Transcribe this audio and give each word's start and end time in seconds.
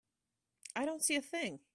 I 0.75 0.85
don't 0.85 1.03
see 1.03 1.15
a 1.15 1.21
thing. 1.21 1.61